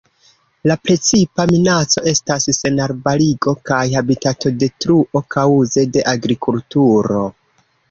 La 0.69 0.75
precipa 0.85 1.43
minaco 1.51 2.03
estas 2.11 2.47
senarbarigo 2.61 3.55
kaj 3.71 3.83
habitatodetruo 3.99 5.25
kaŭze 5.37 5.87
de 5.99 6.07
agrikulturo. 6.17 7.25